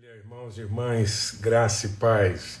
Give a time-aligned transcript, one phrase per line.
[0.00, 2.60] Maravilha, irmãos e irmãs, graça e paz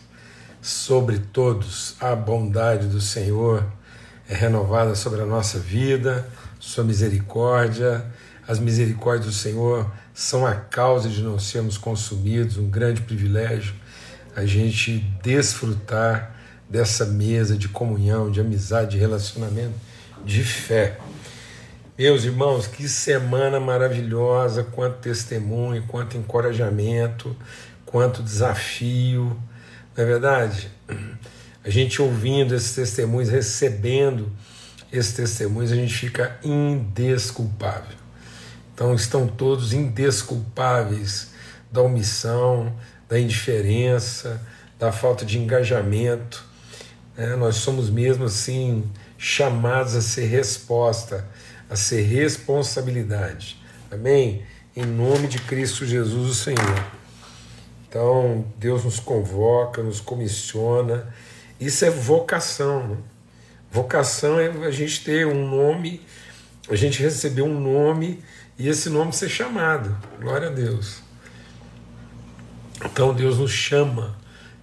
[0.60, 1.96] sobre todos.
[1.98, 3.64] A bondade do Senhor
[4.28, 8.04] é renovada sobre a nossa vida, sua misericórdia.
[8.46, 13.74] As misericórdias do Senhor são a causa de não sermos consumidos, um grande privilégio
[14.36, 16.36] a gente desfrutar
[16.68, 19.74] dessa mesa de comunhão, de amizade, de relacionamento,
[20.24, 20.98] de fé.
[22.00, 27.36] Meus irmãos, que semana maravilhosa, quanto testemunho, quanto encorajamento,
[27.84, 29.38] quanto desafio,
[29.94, 30.70] não é verdade?
[31.62, 34.32] A gente ouvindo esses testemunhos, recebendo
[34.90, 37.98] esses testemunhos, a gente fica indesculpável.
[38.72, 41.32] Então, estão todos indesculpáveis
[41.70, 42.74] da omissão,
[43.10, 44.40] da indiferença,
[44.78, 46.46] da falta de engajamento.
[47.14, 47.36] Né?
[47.36, 51.28] Nós somos mesmo assim chamados a ser resposta
[51.70, 53.56] a ser responsabilidade.
[53.90, 54.42] Amém?
[54.74, 56.86] Em nome de Cristo Jesus, o Senhor.
[57.88, 61.14] Então, Deus nos convoca, nos comissiona.
[61.60, 62.88] Isso é vocação.
[62.88, 62.96] Né?
[63.70, 66.04] Vocação é a gente ter um nome,
[66.68, 68.20] a gente receber um nome
[68.58, 69.96] e esse nome ser chamado.
[70.20, 71.02] Glória a Deus.
[72.84, 74.18] Então, Deus nos chama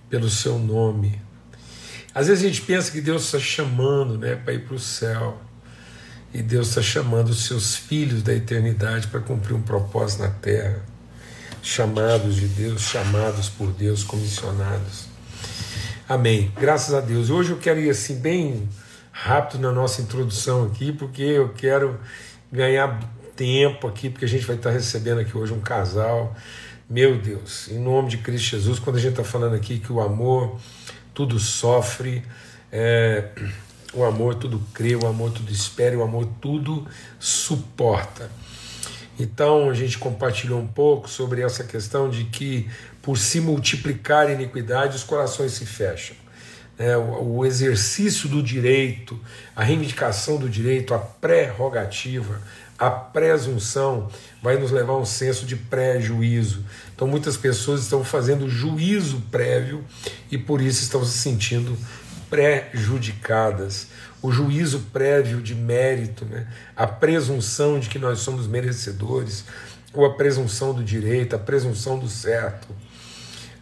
[0.10, 1.22] pelo seu nome.
[2.14, 5.47] Às vezes a gente pensa que Deus está chamando né, para ir para o céu.
[6.34, 10.82] E Deus está chamando os seus filhos da eternidade para cumprir um propósito na terra.
[11.64, 15.06] Chamados de Deus, chamados por Deus, comissionados.
[16.08, 16.52] Amém.
[16.60, 17.30] Graças a Deus.
[17.30, 18.70] Hoje eu quero ir assim bem
[19.12, 22.00] rápido na nossa introdução aqui, porque eu quero
[22.52, 23.00] ganhar
[23.36, 26.36] tempo aqui, porque a gente vai estar recebendo aqui hoje um casal.
[26.90, 30.00] Meu Deus, em nome de Cristo Jesus, quando a gente está falando aqui que o
[30.00, 30.58] amor
[31.14, 32.24] tudo sofre,
[32.72, 33.30] é,
[33.98, 36.88] o amor tudo crê, o amor tudo espera, o amor tudo
[37.20, 38.30] suporta.
[39.20, 42.70] Então a gente compartilhou um pouco sobre essa questão de que
[43.02, 46.16] por se multiplicar iniquidade os corações se fecham.
[46.78, 49.20] É, o, o exercício do direito,
[49.56, 52.40] a reivindicação do direito, a prerrogativa,
[52.78, 54.08] a presunção
[54.44, 56.64] vai nos levar a um senso de pré-juízo.
[56.96, 59.84] Então muitas pessoas estão fazendo juízo prévio
[60.30, 61.76] e por isso estão se sentindo
[62.30, 63.88] prejudicadas,
[64.22, 66.48] o juízo prévio de mérito, né?
[66.76, 69.46] a presunção de que nós somos merecedores,
[69.94, 72.68] ou a presunção do direito, a presunção do certo,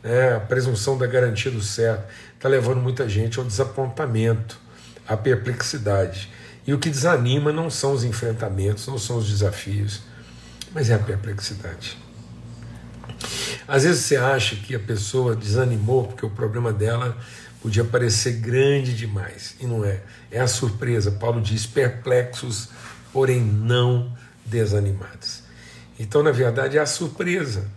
[0.03, 0.36] né?
[0.36, 2.06] a presunção da garantia do certo,
[2.36, 4.59] está levando muita gente ao desapontamento,
[5.08, 6.30] à perplexidade.
[6.66, 10.02] E o que desanima não são os enfrentamentos, não são os desafios,
[10.74, 11.97] mas é a perplexidade.
[13.68, 17.18] Às vezes você acha que a pessoa desanimou porque o problema dela
[17.66, 20.00] podia parecer grande demais, e não é.
[20.30, 21.09] É a surpresa.
[21.09, 22.70] Paulo diz: perplexos,
[23.12, 24.16] porém não
[24.46, 25.42] desanimados.
[26.00, 27.68] Então, na verdade, é a surpresa,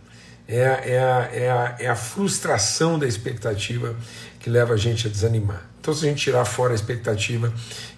[0.47, 3.97] é é a, é a, é a frustração da expectativa
[4.39, 5.67] que leva a gente a desanimar.
[5.81, 7.51] Então, se a gente tirar fora a expectativa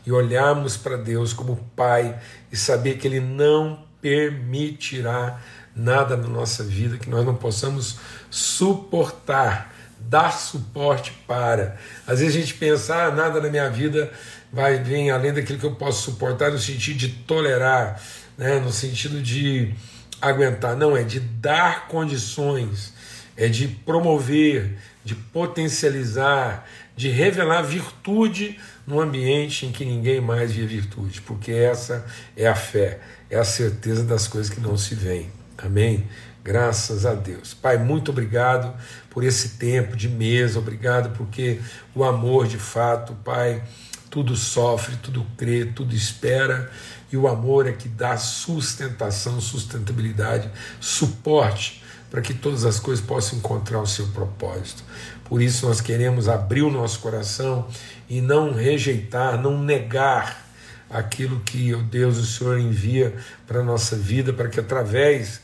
[0.06, 2.16] e olharmos para Deus como Pai
[2.52, 5.40] e saber que Ele não permitirá
[5.74, 7.98] nada na nossa vida que nós não possamos
[8.30, 11.76] suportar dar suporte para.
[12.06, 14.10] Às vezes a gente pensa, ah, nada na minha vida
[14.52, 18.00] vai vir além daquilo que eu posso suportar, no sentido de tolerar,
[18.36, 18.58] né?
[18.58, 19.74] no sentido de
[20.20, 20.76] aguentar.
[20.76, 22.92] Não, é de dar condições,
[23.36, 30.66] é de promover, de potencializar, de revelar virtude no ambiente em que ninguém mais via
[30.66, 32.04] virtude, porque essa
[32.36, 32.98] é a fé,
[33.30, 35.39] é a certeza das coisas que não se veem.
[35.62, 36.06] Amém?
[36.42, 37.52] Graças a Deus.
[37.52, 38.74] Pai, muito obrigado
[39.10, 41.60] por esse tempo de mesa, obrigado porque
[41.94, 43.62] o amor de fato, Pai,
[44.08, 46.70] tudo sofre, tudo crê, tudo espera,
[47.12, 50.50] e o amor é que dá sustentação, sustentabilidade,
[50.80, 54.82] suporte para que todas as coisas possam encontrar o seu propósito.
[55.24, 57.68] Por isso nós queremos abrir o nosso coração
[58.08, 60.44] e não rejeitar, não negar
[60.90, 63.14] aquilo que, oh Deus, o Senhor envia
[63.46, 65.40] para a nossa vida, para que através,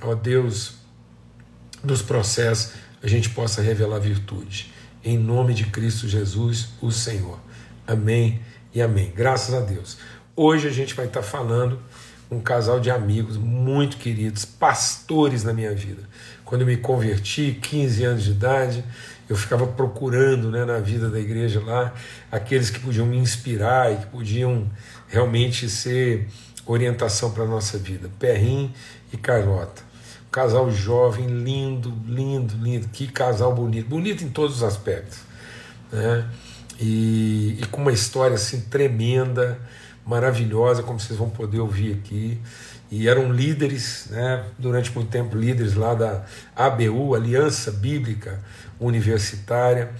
[0.00, 0.74] ó Deus,
[1.82, 2.72] dos processos
[3.02, 4.72] a gente possa revelar virtude.
[5.04, 7.38] Em nome de Cristo Jesus, o Senhor.
[7.86, 8.40] Amém
[8.74, 9.12] e amém.
[9.14, 9.98] Graças a Deus.
[10.34, 11.80] Hoje a gente vai estar falando
[12.30, 16.02] um casal de amigos muito queridos, pastores na minha vida.
[16.44, 18.84] Quando eu me converti, 15 anos de idade,
[19.28, 21.94] eu ficava procurando né, na vida da igreja lá
[22.30, 24.70] aqueles que podiam me inspirar e que podiam
[25.06, 26.28] realmente ser
[26.68, 28.08] orientação para a nossa vida.
[28.18, 28.72] Perrim
[29.12, 29.88] e Carlota
[30.30, 35.18] casal jovem, lindo, lindo, lindo, que casal bonito, bonito em todos os aspectos,
[35.90, 36.28] né?
[36.78, 39.58] E, e, com uma história assim tremenda,
[40.06, 42.38] maravilhosa, como vocês vão poder ouvir aqui.
[42.90, 46.24] e eram líderes, né, durante muito tempo líderes lá da
[46.54, 48.40] ABU, Aliança Bíblica
[48.78, 49.90] Universitária.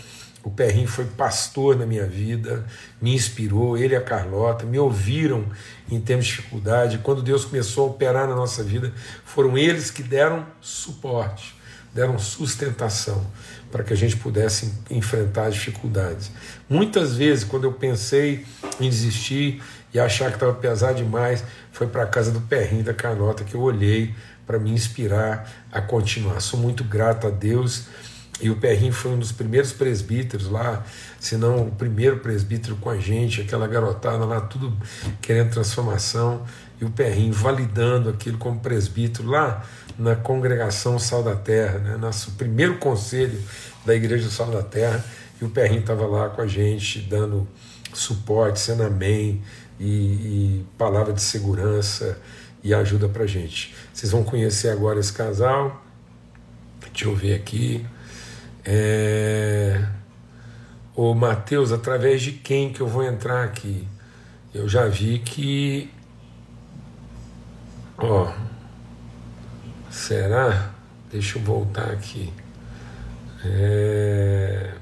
[0.48, 2.64] O Perrinho foi pastor na minha vida,
[3.02, 5.44] me inspirou, ele e a Carlota, me ouviram
[5.90, 6.96] em termos de dificuldade.
[7.02, 8.90] Quando Deus começou a operar na nossa vida,
[9.26, 11.54] foram eles que deram suporte,
[11.92, 13.30] deram sustentação
[13.70, 16.30] para que a gente pudesse enfrentar as dificuldades.
[16.66, 18.46] Muitas vezes, quando eu pensei
[18.80, 19.62] em desistir
[19.92, 23.54] e achar que estava pesado demais, foi para a casa do Perrinho da Carlota que
[23.54, 24.14] eu olhei
[24.46, 26.40] para me inspirar a continuar.
[26.40, 27.84] Sou muito grato a Deus
[28.40, 30.84] e o Perrinho foi um dos primeiros presbíteros lá,
[31.18, 34.76] se não o primeiro presbítero com a gente, aquela garotada lá, tudo
[35.20, 36.44] querendo transformação,
[36.80, 39.64] e o Perrinho validando aquilo como presbítero lá
[39.98, 43.40] na congregação Sal da Terra, né, nosso primeiro conselho
[43.84, 45.04] da Igreja Sal da Terra,
[45.40, 47.46] e o Perrinho estava lá com a gente, dando
[47.92, 49.42] suporte, sendo amém,
[49.78, 52.18] e, e palavra de segurança
[52.62, 53.74] e ajuda para gente.
[53.92, 55.84] Vocês vão conhecer agora esse casal.
[56.92, 57.86] Deixa eu ver aqui.
[58.70, 59.82] É...
[60.94, 63.88] O Mateus, através de quem que eu vou entrar aqui?
[64.52, 65.90] Eu já vi que.
[67.96, 68.30] Ó.
[69.90, 70.74] Será?
[71.10, 72.30] Deixa eu voltar aqui.
[73.42, 74.74] É...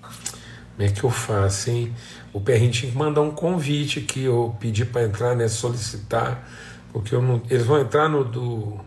[0.00, 1.94] Como é que eu faço, hein?
[2.32, 5.46] O Perrin tinha que mandar um convite aqui, eu pedi para entrar, né?
[5.46, 6.44] Solicitar,
[6.92, 7.40] porque eu não...
[7.48, 8.80] eles vão entrar no do.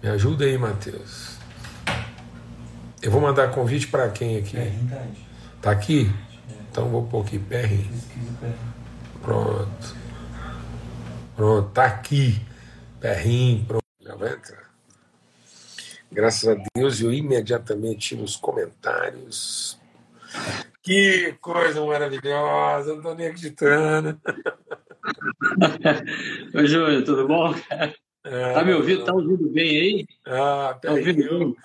[0.00, 1.37] Me ajuda aí, Matheus.
[3.00, 4.56] Eu vou mandar convite para quem aqui?
[4.56, 5.06] Perrin tá,
[5.62, 6.10] tá aqui?
[6.50, 6.54] É.
[6.70, 7.88] Então vou pôr aqui, Perrin.
[9.22, 9.96] Pronto.
[11.36, 12.40] Pronto, tá aqui.
[13.00, 13.84] Perrin, pronto.
[14.00, 14.68] Já vai entrar.
[16.10, 19.78] Graças a Deus, eu imediatamente tive os comentários.
[20.82, 24.20] Que coisa maravilhosa, não tô nem acreditando.
[26.54, 27.54] Oi, Júlio, tudo bom?
[28.24, 29.04] É, tá me ouvindo?
[29.04, 30.06] Tá ouvindo bem aí?
[30.26, 31.56] Ah, tá ouvindo bem?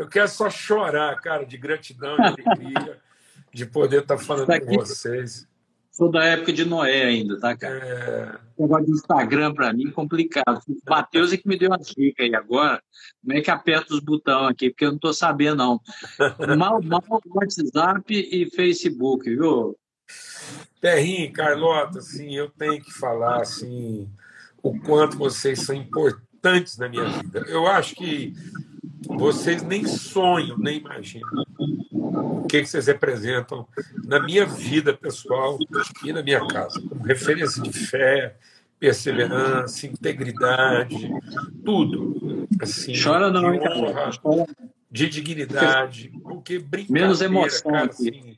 [0.00, 2.98] Eu quero só chorar, cara, de gratidão, de alegria,
[3.52, 5.46] de poder estar tá falando com vocês.
[5.90, 7.76] Sou da época de Noé ainda, tá, cara?
[7.76, 8.38] É...
[8.56, 10.62] O negócio do Instagram, para mim, é complicado.
[10.66, 12.82] O Matheus é que me deu uma dica aí agora.
[13.20, 14.70] Como é que aperta os botões aqui?
[14.70, 15.80] Porque eu não estou sabendo, não.
[16.56, 19.78] Mal, mal WhatsApp e Facebook, viu?
[20.80, 24.08] Perrinho, Carlota, assim, eu tenho que falar, assim,
[24.62, 27.44] o quanto vocês são importantes na minha vida.
[27.46, 28.32] Eu acho que
[29.20, 31.28] vocês nem sonham, nem imaginam.
[31.92, 33.68] O que, vocês representam
[34.02, 35.58] na minha vida pessoal
[36.02, 38.34] e na minha casa, como referência de fé,
[38.78, 41.10] perseverança, integridade,
[41.62, 42.48] tudo.
[42.60, 44.10] Assim, Chora não, de honra,
[44.90, 48.36] de dignidade, porque brincadeira, Menos emoção cara, assim,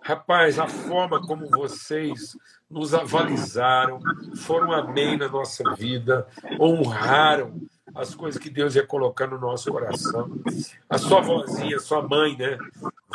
[0.00, 2.36] Rapaz, a forma como vocês
[2.68, 4.00] nos avalizaram,
[4.36, 6.26] foram amém na nossa vida,
[6.58, 7.60] honraram
[7.94, 10.30] as coisas que Deus ia colocar no nosso coração.
[10.88, 12.58] A sua vozinha, sua mãe, né?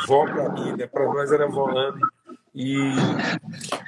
[0.06, 0.86] Vó para mim, né?
[0.86, 2.00] Para nós era vó Anne.
[2.54, 2.76] E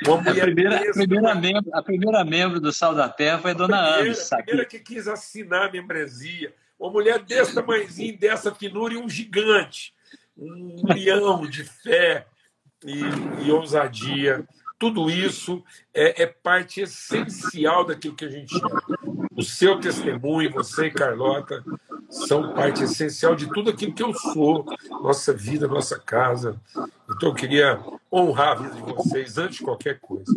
[0.06, 3.38] uma mulher a primeira, mesmo, a, primeira membro, a primeira membro do Sal da Terra
[3.38, 4.12] foi a dona Ana.
[4.12, 6.53] A primeira que quis assinar a membresia.
[6.79, 9.94] Uma mulher desse tamanhozinho, dessa finura e um gigante.
[10.37, 12.27] Um leão de fé
[12.85, 13.00] e,
[13.47, 14.47] e ousadia.
[14.78, 15.64] Tudo isso
[15.94, 18.61] é, é parte essencial daquilo que a gente é.
[19.34, 21.64] O seu testemunho, você e Carlota,
[22.08, 24.64] são parte essencial de tudo aquilo que eu sou,
[25.02, 26.61] nossa vida, nossa casa.
[27.11, 27.80] Então eu queria
[28.12, 30.33] honrar a vida de vocês antes de qualquer coisa.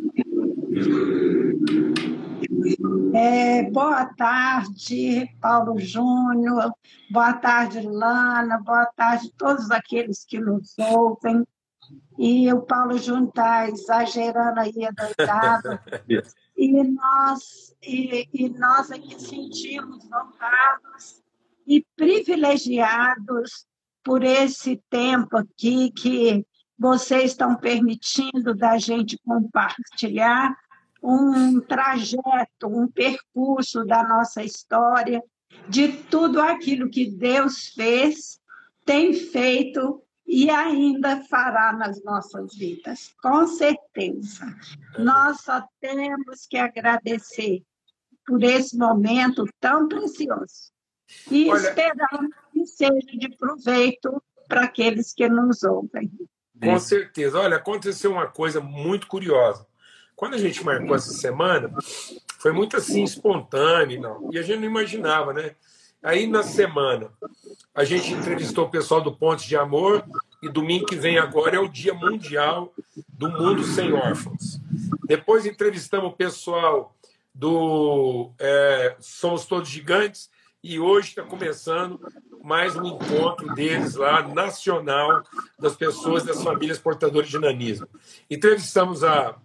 [3.13, 6.71] É, boa tarde, Paulo Júnior.
[7.09, 8.57] Boa tarde, Lana.
[8.59, 11.45] Boa tarde a todos aqueles que nos ouvem.
[12.17, 15.79] E o Paulo Júnior está exagerando aí, adoidado.
[16.57, 21.23] e nós, e, e nós aqui sentimos honrados
[21.65, 23.65] e privilegiados
[24.03, 26.45] por esse tempo aqui que
[26.77, 30.55] vocês estão permitindo da gente compartilhar
[31.01, 35.21] um trajeto, um percurso da nossa história,
[35.67, 38.39] de tudo aquilo que Deus fez,
[38.85, 44.45] tem feito e ainda fará nas nossas vidas, com certeza.
[44.99, 47.63] Nós só temos que agradecer
[48.27, 50.71] por esse momento tão precioso
[51.31, 56.11] e Olha, esperamos que seja de proveito para aqueles que nos ouvem.
[56.61, 57.39] Com certeza.
[57.39, 59.65] Olha, aconteceu uma coisa muito curiosa.
[60.15, 61.73] Quando a gente marcou essa semana,
[62.39, 64.29] foi muito assim espontâneo, não.
[64.31, 65.55] e a gente não imaginava, né?
[66.01, 67.11] Aí na semana
[67.75, 70.03] a gente entrevistou o pessoal do Ponte de Amor
[70.41, 72.73] e domingo que vem agora é o Dia Mundial
[73.09, 74.61] do Mundo Sem Órfãos.
[75.05, 76.95] Depois entrevistamos o pessoal
[77.35, 80.29] do é, Somos Todos Gigantes
[80.63, 81.99] e hoje está começando
[82.43, 85.23] mais um encontro deles lá, nacional,
[85.59, 87.87] das pessoas das famílias portadoras de nanismo.
[88.29, 89.35] Entrevistamos a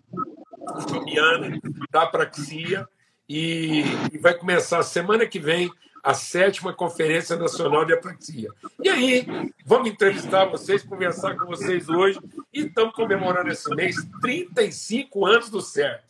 [0.89, 2.89] Fabiana, da Praxia,
[3.29, 5.71] e, e vai começar semana que vem
[6.05, 8.51] a sétima Conferência Nacional de Apraxia.
[8.83, 9.27] E aí,
[9.65, 12.21] vamos entrevistar vocês, conversar com vocês hoje,
[12.53, 16.05] e estamos comemorando esse mês 35 anos do certo.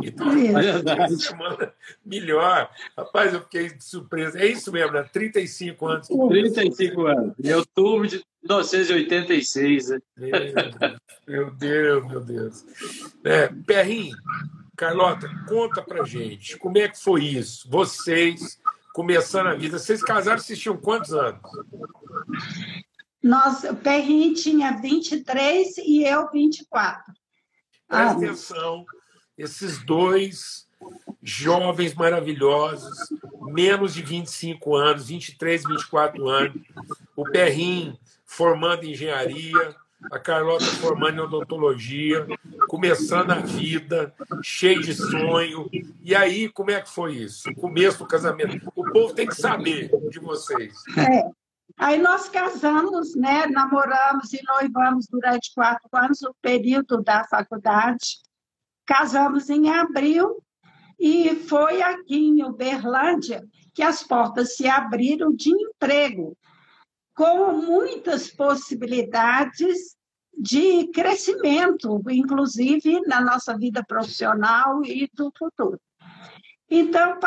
[0.00, 1.72] Então, uma semana
[2.06, 2.70] melhor.
[2.96, 4.38] Rapaz, eu fiquei surpreso.
[4.38, 5.02] É isso mesmo, né?
[5.12, 6.06] 35 anos.
[6.06, 7.34] 35 anos.
[7.42, 9.88] Em outubro de 1986.
[9.90, 10.00] Né?
[11.26, 12.64] Meu Deus, meu Deus.
[13.24, 14.16] É, Perrinho,
[14.76, 17.68] Carlota, conta pra gente, como é que foi isso?
[17.68, 18.59] Vocês
[18.92, 19.78] começando a vida.
[19.78, 21.40] Vocês casaram assistiam quantos anos?
[23.22, 27.12] Nós, o Perrinho tinha 23 e eu 24.
[27.86, 28.84] Presta atenção,
[29.36, 30.68] esses dois
[31.22, 32.96] jovens maravilhosos,
[33.42, 36.62] menos de 25 anos, 23, 24 anos,
[37.14, 39.76] o Perrinho formando engenharia,
[40.10, 42.26] a Carlota formando em odontologia,
[42.68, 45.68] começando a vida, cheio de sonho.
[46.02, 47.50] E aí, como é que foi isso?
[47.50, 48.72] O começo do casamento.
[48.74, 50.74] O povo tem que saber de vocês.
[50.96, 51.30] É.
[51.76, 53.46] Aí nós casamos, né?
[53.46, 58.18] namoramos e noivamos durante quatro anos, o período da faculdade.
[58.86, 60.42] Casamos em abril
[60.98, 63.42] e foi aqui em Uberlândia
[63.72, 66.36] que as portas se abriram de emprego
[67.20, 69.94] com muitas possibilidades
[70.32, 75.78] de crescimento, inclusive na nossa vida profissional e do futuro.
[76.70, 77.18] Então,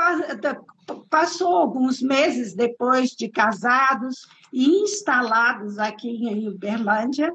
[1.12, 7.31] passou alguns meses depois de casados e instalados aqui em Uberlândia,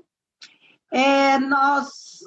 [0.90, 2.18] é, nós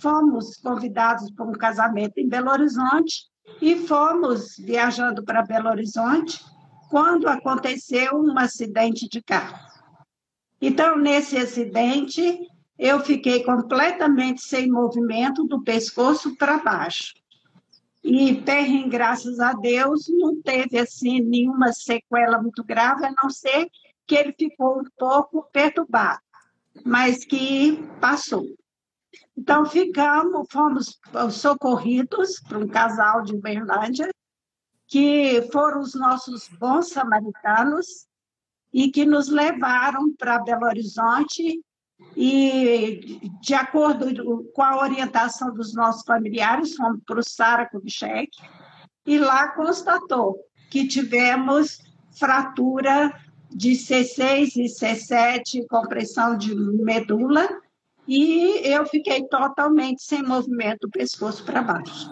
[0.00, 3.24] fomos convidados para um casamento em Belo Horizonte
[3.60, 6.38] e fomos viajando para Belo Horizonte
[6.88, 9.69] quando aconteceu um acidente de carro.
[10.60, 12.38] Então, nesse acidente,
[12.78, 17.14] eu fiquei completamente sem movimento do pescoço para baixo.
[18.02, 23.70] E Perrin, graças a Deus, não teve assim nenhuma sequela muito grave, a não ser
[24.06, 26.20] que ele ficou um pouco perturbado,
[26.84, 28.46] mas que passou.
[29.36, 30.98] Então ficamos, fomos
[31.32, 34.10] socorridos por um casal de Uberlândia,
[34.86, 38.08] que foram os nossos bons samaritanos,
[38.72, 41.60] e que nos levaram para Belo Horizonte
[42.16, 48.30] e, de acordo com a orientação dos nossos familiares, fomos para o Sara Kubitschek
[49.06, 50.38] e lá constatou
[50.70, 51.78] que tivemos
[52.18, 53.12] fratura
[53.50, 57.48] de C6 e C7, compressão de medula,
[58.06, 62.10] e eu fiquei totalmente sem movimento do pescoço para baixo.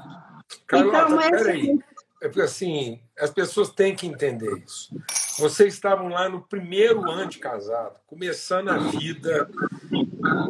[0.67, 1.88] Carlota, então, essa...
[2.21, 4.91] É porque assim, as pessoas têm que entender isso.
[5.39, 9.49] Vocês estavam lá no primeiro ano de casado, começando a vida,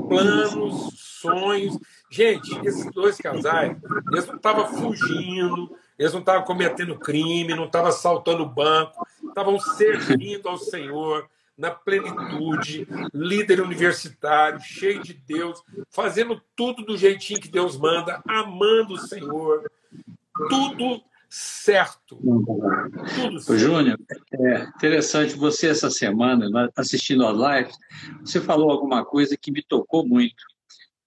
[0.08, 1.78] planos, sonhos.
[2.10, 3.76] Gente, esses dois casais,
[4.10, 9.60] eles não estavam fugindo, eles não estavam cometendo crime, não estavam assaltando o banco, estavam
[9.60, 15.60] servindo ao Senhor na plenitude, líder universitário, cheio de Deus,
[15.90, 19.68] fazendo tudo do jeitinho que Deus manda, amando o Senhor,
[20.48, 22.16] tudo certo.
[22.16, 23.58] Tudo certo.
[23.58, 23.98] Júnior,
[24.32, 27.70] é interessante você essa semana, assistindo a live,
[28.20, 30.42] você falou alguma coisa que me tocou muito,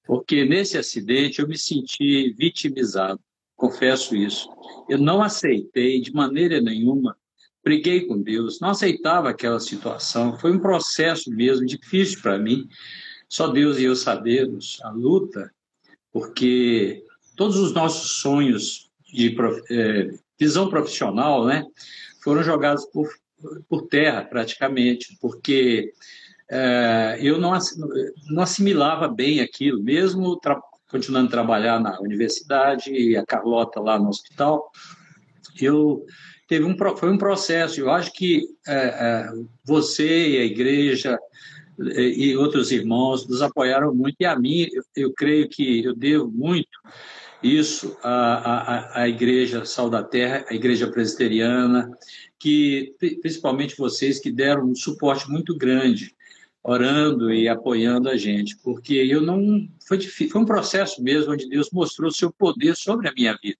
[0.05, 3.19] porque nesse acidente eu me senti vitimizado,
[3.55, 4.49] confesso isso.
[4.89, 7.17] Eu não aceitei de maneira nenhuma,
[7.63, 12.67] briguei com Deus, não aceitava aquela situação, foi um processo mesmo difícil para mim,
[13.29, 15.51] só Deus e eu sabemos a luta,
[16.11, 17.03] porque
[17.35, 19.35] todos os nossos sonhos de
[19.69, 21.65] é, visão profissional, né,
[22.23, 23.09] foram jogados por,
[23.67, 25.93] por terra praticamente, porque
[26.49, 27.57] é, eu não,
[28.29, 33.97] não assimilava bem aquilo, mesmo tra continuando a trabalhar na universidade e a Carlota lá
[33.97, 34.69] no hospital,
[35.61, 36.05] eu
[36.49, 37.79] teve um foi um processo.
[37.79, 39.29] Eu acho que é, é,
[39.63, 41.17] você e a igreja
[41.79, 46.29] e outros irmãos nos apoiaram muito e a mim eu, eu creio que eu devo
[46.29, 46.77] muito
[47.41, 51.89] isso a, a, a Igreja Sal da Terra, a Igreja Presbiteriana,
[52.37, 56.15] que principalmente vocês que deram um suporte muito grande,
[56.63, 61.49] orando e apoiando a gente, porque eu não foi difícil, foi um processo mesmo onde
[61.49, 63.57] Deus mostrou seu poder sobre a minha vida.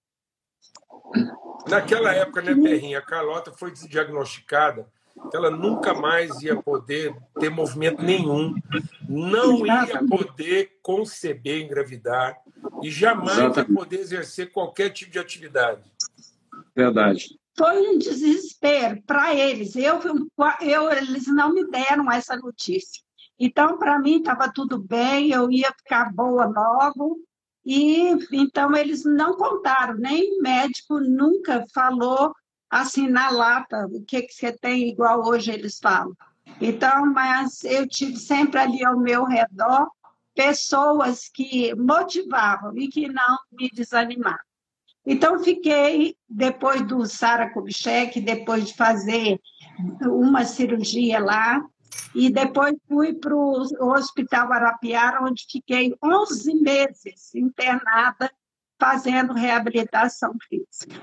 [1.68, 4.88] Naquela época, né, Perrinha, a Carlota foi diagnosticada
[5.30, 8.56] que ela nunca mais ia poder ter movimento nenhum,
[9.08, 12.38] não ia poder conceber engravidar
[12.82, 15.84] e jamais ia poder exercer qualquer tipo de atividade.
[16.76, 17.40] Verdade.
[17.58, 19.76] Foi um desespero para eles.
[19.76, 20.00] Eu,
[20.62, 23.02] eu, eles não me deram essa notícia.
[23.38, 27.20] Então, para mim, estava tudo bem, eu ia ficar boa logo.
[27.66, 32.34] E então eles não contaram, nem o médico nunca falou
[32.72, 36.16] assim na lata o que, que você tem, igual hoje eles falam.
[36.60, 39.90] Então, mas eu tive sempre ali ao meu redor
[40.34, 44.40] pessoas que motivavam e que não me desanimavam.
[45.06, 49.40] Então, fiquei, depois do Sara Kubitschek, depois de fazer
[50.04, 51.60] uma cirurgia lá,
[52.14, 58.32] e depois fui para o Hospital Arapiara, onde fiquei 11 meses internada,
[58.80, 60.96] fazendo reabilitação física.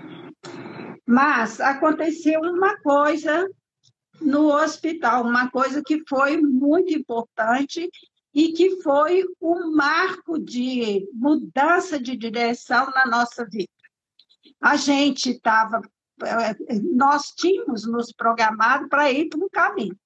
[1.09, 3.51] Mas aconteceu uma coisa
[4.21, 7.89] no hospital, uma coisa que foi muito importante
[8.35, 13.71] e que foi um marco de mudança de direção na nossa vida.
[14.61, 15.81] A gente estava,
[16.23, 19.99] eh, nós tínhamos nos programado para ir para um caminho,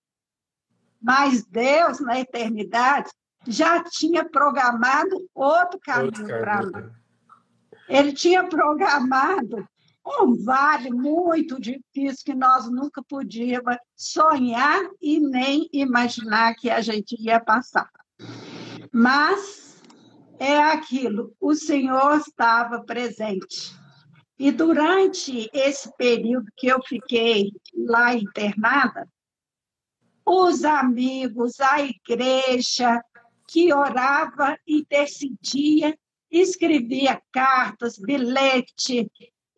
[1.01, 3.11] mas Deus, na eternidade,
[3.49, 6.93] já tinha programado outro caminho para nós.
[7.89, 9.67] Ele tinha programado
[10.05, 17.17] um vale muito difícil que nós nunca podíamos sonhar e nem imaginar que a gente
[17.21, 17.91] ia passar.
[18.93, 19.81] Mas
[20.39, 23.73] é aquilo, o Senhor estava presente.
[24.39, 29.09] E durante esse período que eu fiquei lá internada,
[30.27, 33.01] os amigos, a igreja
[33.47, 35.97] que orava, intercedia,
[36.31, 39.11] escrevia cartas, bilhete,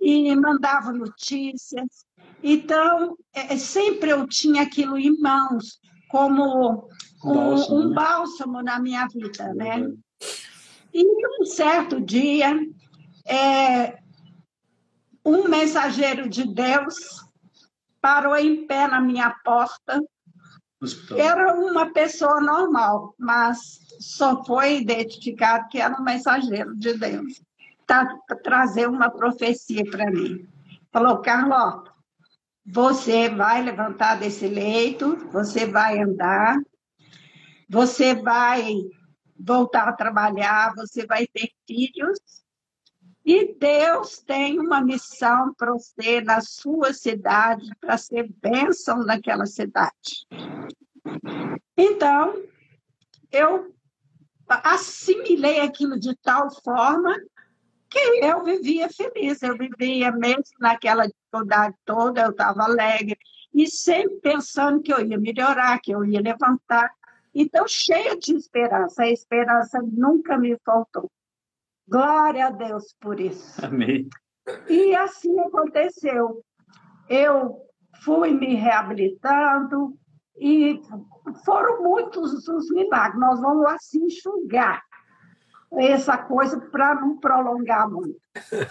[0.04, 2.04] e mandava notícias.
[2.42, 5.80] Então, é, sempre eu tinha aquilo em mãos,
[6.11, 6.90] como
[7.25, 7.94] um bálsamo, um né?
[7.94, 9.90] bálsamo na minha vida, né?
[10.92, 12.54] E um certo dia,
[13.26, 13.99] é,
[15.25, 16.96] um mensageiro de Deus
[17.99, 20.02] parou em pé na minha porta.
[21.16, 27.42] Era uma pessoa normal, mas só foi identificado que era um mensageiro de Deus
[27.87, 30.47] tá, trazer uma profecia para mim.
[30.92, 31.92] Falou, Carlota,
[32.64, 36.59] você vai levantar desse leito, você vai andar,
[37.68, 38.75] você vai
[39.38, 42.18] voltar a trabalhar, você vai ter filhos,
[43.25, 50.27] e Deus tem uma missão para você na sua cidade, para ser bênção naquela cidade.
[51.75, 52.42] Então,
[53.33, 53.75] eu
[54.47, 57.16] assimilei aquilo de tal forma
[57.94, 63.16] que eu vivia feliz, eu vivia mesmo naquela dificuldade toda, eu estava alegre,
[63.54, 66.90] e sempre pensando que eu ia melhorar, que eu ia levantar.
[67.33, 71.09] Então, cheia de esperança, a esperança nunca me faltou.
[71.87, 73.64] Glória a Deus por isso.
[73.64, 74.09] Amém.
[74.68, 76.42] E assim aconteceu.
[77.09, 77.61] Eu
[78.02, 79.94] fui me reabilitando
[80.37, 80.80] e
[81.44, 83.20] foram muitos os milagres.
[83.20, 84.83] Nós vamos assim enxugar
[85.72, 88.20] essa coisa para não prolongar muito.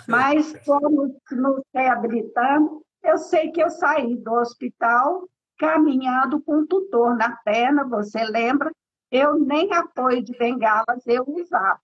[0.08, 2.84] Mas fomos nos reabilitando.
[3.04, 5.28] Eu sei que eu saí do hospital
[5.58, 8.72] caminhando com um tutor na perna, você lembra?
[9.12, 11.80] Eu nem apoio de bengalas eu usava.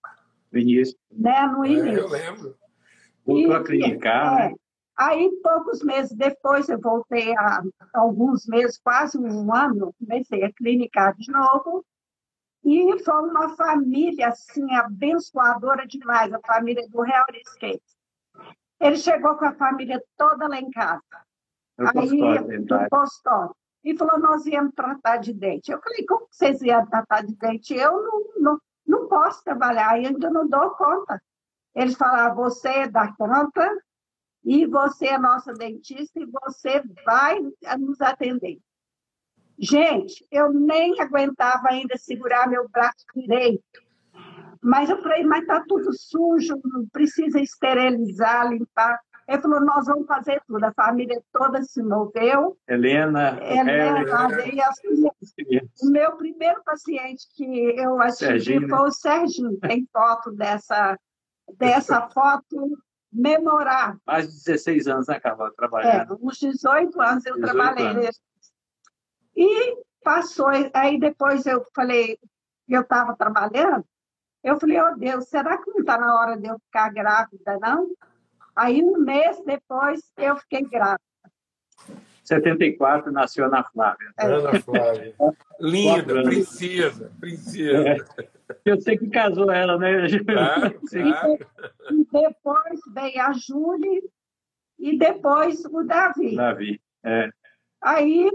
[0.52, 0.98] No início.
[1.12, 1.48] Né?
[1.48, 1.89] No início.
[1.89, 2.56] É, eu lembro.
[3.26, 4.56] Voltou a clinicar, é, né?
[5.00, 7.62] Aí, poucos meses depois, eu voltei a
[7.93, 11.86] alguns meses, quase um ano, comecei a clinicar de novo.
[12.63, 17.82] E foi uma família, assim, abençoadora demais, a família do Real Skate.
[18.80, 21.02] Ele chegou com a família toda lá em casa.
[21.78, 23.56] aí, do.
[23.84, 25.72] E falou, nós íamos tratar de dente.
[25.72, 27.74] Eu falei, como vocês iam tratar de dente?
[27.74, 31.22] Eu não, não, não posso trabalhar, ainda não dou conta.
[31.74, 33.82] Eles falaram, você é da conta,
[34.43, 37.39] e você é nossa dentista, e você vai
[37.78, 38.60] nos atender.
[39.60, 43.89] Gente, eu nem aguentava ainda segurar meu braço direito.
[44.62, 46.56] Mas eu falei, mas está tudo sujo,
[46.91, 49.00] precisa esterilizar, limpar.
[49.28, 50.63] Ele falou, nós vamos fazer tudo.
[50.63, 52.58] A família toda se moveu.
[52.67, 54.58] Helena, Helena, Harry,
[55.84, 57.45] O meu primeiro paciente que
[57.80, 59.60] eu atingi foi o Serginho.
[59.60, 60.98] Tem foto dessa,
[61.58, 62.78] dessa foto
[63.13, 64.00] memorável.
[64.06, 66.13] Mais de 16 anos, né, Carla, trabalhando?
[66.13, 67.86] É, uns 18 anos eu 18 trabalhei.
[67.86, 68.22] Anos.
[69.36, 72.18] E passou, aí depois eu falei,
[72.68, 73.86] eu estava trabalhando,
[74.44, 77.89] eu falei, oh Deus, será que não está na hora de eu ficar grávida, não?
[78.56, 81.00] Aí um mês depois eu fiquei grávida.
[82.24, 84.13] 74 nasceu Ana Flávia.
[84.20, 84.26] É.
[84.26, 85.15] Ana Flávia.
[85.60, 87.89] Linda, princesa, princesa.
[87.89, 88.30] É.
[88.65, 90.08] Eu sei que casou ela, né?
[90.26, 91.39] Claro, claro.
[91.92, 94.02] E depois veio a Júlia
[94.78, 96.36] e depois o Davi.
[96.36, 97.30] Davi, é.
[97.82, 98.30] Aí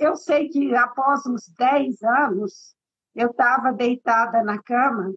[0.00, 2.74] eu sei que após uns 10 anos,
[3.14, 5.14] eu estava deitada na cama,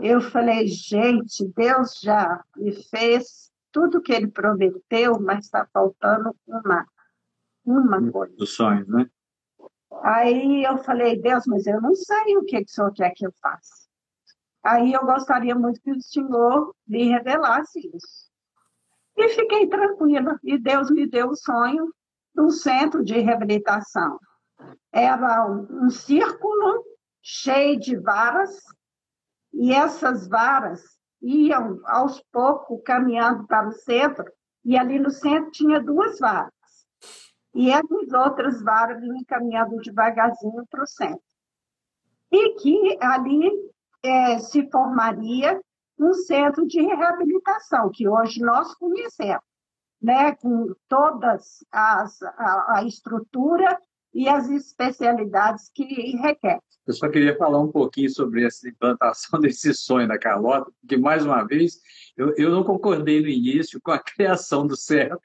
[0.00, 6.86] eu falei, gente, Deus já me fez tudo que ele prometeu, mas está faltando uma,
[7.64, 8.34] uma coisa.
[8.36, 9.08] Dos sonhos, né?
[10.02, 13.26] Aí eu falei, Deus, mas eu não sei o que, que o senhor quer que
[13.26, 13.84] eu faça.
[14.62, 18.30] Aí eu gostaria muito que o senhor me revelasse isso.
[19.16, 20.38] E fiquei tranquila.
[20.42, 21.92] E Deus me deu o sonho
[22.36, 24.18] um centro de reabilitação.
[24.92, 26.84] Era um, um círculo
[27.22, 28.50] cheio de varas,
[29.52, 30.82] e essas varas
[31.22, 34.24] iam aos poucos caminhando para o centro,
[34.64, 36.52] e ali no centro tinha duas varas.
[37.54, 41.22] E essas outras varas vinham caminhando devagarzinho para o centro.
[42.30, 43.48] E que ali
[44.02, 45.60] é, se formaria
[45.98, 49.44] um centro de reabilitação, que hoje nós conhecemos,
[50.04, 53.78] né, com todas as, a, a estrutura
[54.12, 55.84] e as especialidades que
[56.18, 56.60] requer.
[56.86, 61.24] Eu só queria falar um pouquinho sobre essa implantação desse sonho da Carlota, porque, mais
[61.24, 61.80] uma vez,
[62.18, 65.22] eu, eu não concordei no início com a criação do certo.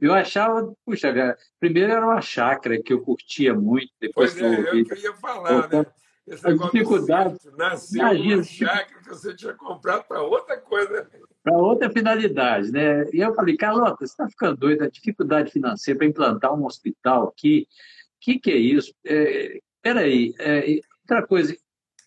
[0.00, 4.78] Eu achava, puxa, primeiro era uma chácara que eu curtia muito, depois pois é, eu,
[4.78, 5.86] eu queria falar, né?
[6.26, 7.36] Esse a dificuldade.
[7.56, 11.08] Nasceu imagina, uma chácara que você tinha comprado para outra coisa.
[11.42, 13.04] Para outra finalidade, né?
[13.12, 17.28] E eu falei, Carlota, você está ficando doida, a dificuldade financeira para implantar um hospital
[17.28, 18.94] aqui, o que, que é isso?
[19.04, 21.56] É, peraí, é, outra coisa,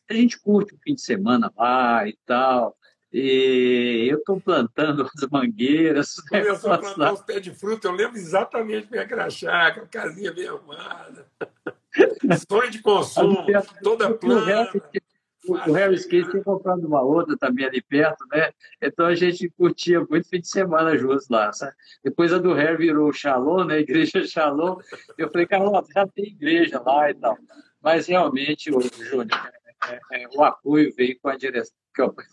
[0.10, 2.78] a gente curte o fim de semana lá e tal,
[3.12, 6.16] e eu estou plantando as mangueiras.
[6.30, 11.26] Começou a plantar os pés de fruta, eu lembro exatamente minha chácara, casinha bem arrumada.
[12.50, 13.46] Sonho de consumo,
[13.82, 14.70] toda plana.
[15.48, 18.52] O Harry Skate tinha comprado uma outra também ali perto, né?
[18.82, 21.54] Então a gente curtia muito fim de semana juntos lá.
[21.54, 21.74] Sabe?
[22.04, 23.80] Depois a do Harry virou o Shalom, né?
[23.82, 24.78] Igreja Shalom.
[25.18, 27.38] Eu falei, Carlota, já tem igreja lá e tal.
[27.80, 29.28] Mas realmente, o Júnior,
[29.90, 31.76] é, é, o apoio veio com a direção,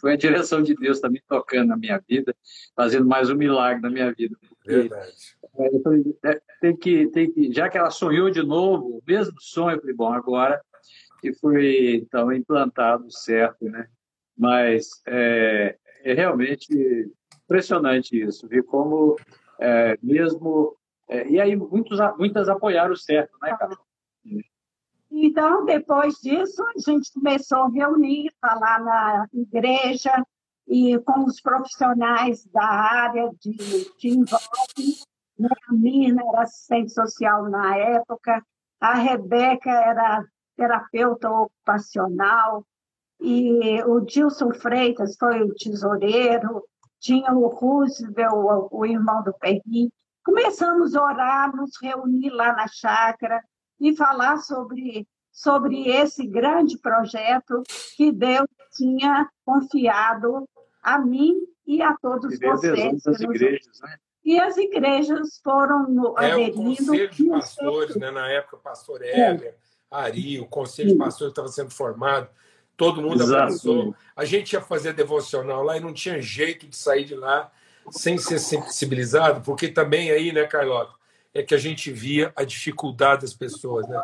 [0.01, 2.35] foi a direção de Deus também tocando na minha vida,
[2.75, 4.37] fazendo mais um milagre na minha vida.
[4.65, 5.13] Verdade.
[5.59, 9.03] É, eu falei, é, tem que, tem que, já que ela sonhou de novo, o
[9.07, 10.61] mesmo sonho, eu falei, bom, agora
[11.21, 13.87] que foi então implantado certo, né?
[14.37, 16.67] Mas é, é realmente
[17.45, 19.17] impressionante isso, ver como
[19.61, 20.77] é, mesmo
[21.09, 23.57] é, e aí muitos muitas apoiaram certo, né?
[25.25, 30.11] Então, depois disso, a gente começou a reunir, falar na igreja
[30.67, 33.53] e com os profissionais da área de,
[33.99, 34.99] de envolve.
[35.39, 35.49] Né?
[35.69, 38.45] A Mirna era assistente social na época,
[38.81, 40.25] a Rebeca era
[40.57, 42.67] terapeuta ocupacional,
[43.21, 46.65] e o Dilson Freitas foi o tesoureiro,
[46.99, 49.89] tinha o Roosevelt, o, irmão do Perri.
[50.25, 53.41] Começamos a orar, nos reunir lá na chácara,
[53.83, 57.63] e falar sobre, sobre esse grande projeto
[57.97, 60.47] que Deus tinha confiado
[60.83, 63.07] a mim e a todos e vocês.
[63.07, 63.97] As igrejas, né?
[64.25, 66.71] E as igrejas foram é, aderindo.
[66.71, 68.11] O conselho de pastores, né?
[68.11, 69.55] na época, pastor Heber, é.
[69.91, 72.29] Ari, o conselho de pastores estava sendo formado,
[72.77, 73.43] todo mundo Exato.
[73.43, 73.95] abraçou.
[74.15, 77.51] A gente ia fazer devocional lá e não tinha jeito de sair de lá
[77.91, 80.93] sem ser sensibilizado, porque também aí, né, Carlota,
[81.35, 83.89] é que a gente via a dificuldade das pessoas.
[83.89, 84.03] Né?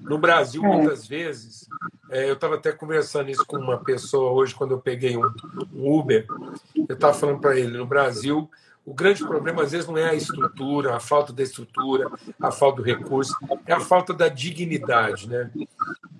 [0.00, 0.68] No Brasil, é.
[0.68, 1.68] muitas vezes,
[2.10, 5.30] é, eu estava até conversando isso com uma pessoa hoje, quando eu peguei um,
[5.72, 6.26] um Uber,
[6.74, 8.50] eu estava falando para ele, no Brasil,
[8.84, 12.78] o grande problema às vezes não é a estrutura, a falta da estrutura, a falta
[12.78, 15.28] do recurso, é a falta da dignidade.
[15.28, 15.50] Né?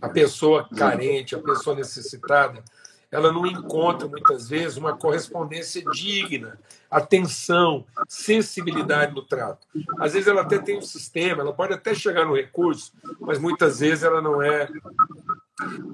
[0.03, 2.63] A pessoa carente, a pessoa necessitada,
[3.11, 6.59] ela não encontra muitas vezes uma correspondência digna,
[6.91, 9.67] atenção, sensibilidade no trato.
[9.99, 13.81] Às vezes ela até tem um sistema, ela pode até chegar no recurso, mas muitas
[13.81, 14.69] vezes ela não é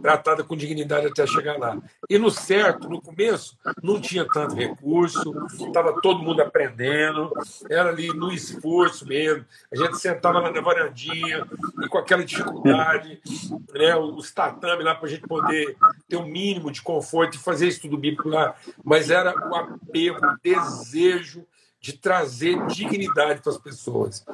[0.03, 1.79] tratada com dignidade até chegar lá.
[2.09, 7.33] E no certo, no começo, não tinha tanto recurso, estava todo mundo aprendendo,
[7.71, 9.45] era ali no esforço mesmo.
[9.73, 11.47] A gente sentava lá na varandinha
[11.83, 13.21] e com aquela dificuldade,
[13.73, 15.77] né, os tatame lá para a gente poder
[16.09, 18.55] ter o um mínimo de conforto e fazer estudo bíblico lá.
[18.83, 21.47] Mas era o apego, o desejo
[21.81, 24.25] de trazer dignidade para as pessoas.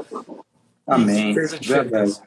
[0.86, 1.30] Amém.
[1.30, 2.22] Isso fez a diferença.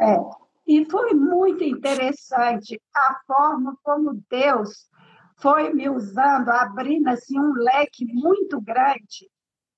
[0.00, 0.47] É.
[0.68, 4.86] E foi muito interessante a forma como Deus
[5.40, 9.30] foi me usando, abrindo assim, um leque muito grande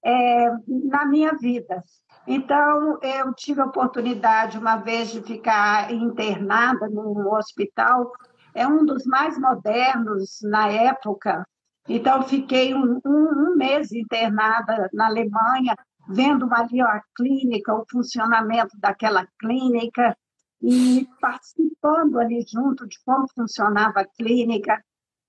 [0.05, 1.81] é, na minha vida.
[2.27, 8.11] Então, eu tive a oportunidade, uma vez, de ficar internada num hospital,
[8.53, 11.47] é um dos mais modernos na época,
[11.89, 15.77] Então, fiquei um, um, um mês internada na Alemanha,
[16.09, 20.17] vendo ali a clínica, o funcionamento daquela clínica,
[20.63, 24.83] e participando ali junto de como funcionava a clínica.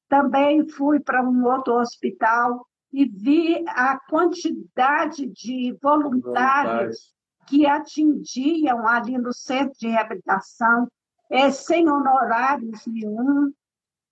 [0.09, 7.13] Também fui para um outro hospital e vi a quantidade de voluntários
[7.47, 10.87] que atingiam ali no centro de reabilitação,
[11.29, 13.51] é, sem honorários nenhum,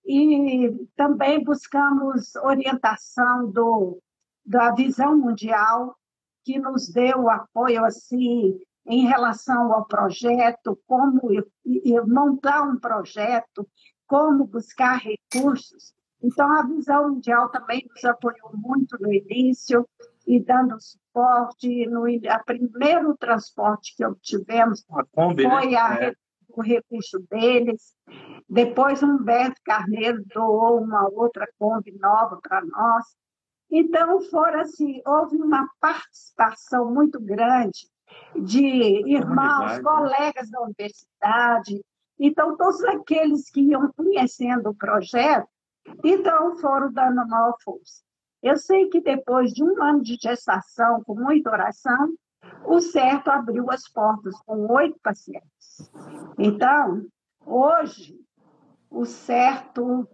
[0.04, 4.02] e também buscamos orientação do,
[4.44, 5.94] da visão mundial,
[6.42, 11.20] que nos deu apoio assim em relação ao projeto, como
[12.06, 13.68] montar um projeto,
[14.06, 15.94] como buscar recursos.
[16.22, 19.88] Então, a Visão Mundial também nos apoiou muito no início
[20.26, 21.86] e dando suporte.
[21.86, 25.50] No a primeiro transporte que obtivemos Kombi, né?
[25.50, 26.14] foi a, é.
[26.48, 27.94] o recurso deles.
[28.48, 33.04] Depois, Humberto Carneiro doou uma outra Kombi nova para nós.
[33.70, 37.88] Então, foram assim, houve uma participação muito grande
[38.36, 38.64] de
[39.10, 39.82] irmãos, né?
[39.82, 41.80] colegas da universidade.
[42.18, 45.48] Então, todos aqueles que iam conhecendo o projeto,
[46.04, 48.02] então foram dando maior força.
[48.42, 52.14] Eu sei que depois de um ano de gestação, com muita oração,
[52.64, 55.90] o certo abriu as portas com oito pacientes.
[56.38, 57.06] Então,
[57.44, 58.18] hoje,
[58.90, 60.08] o certo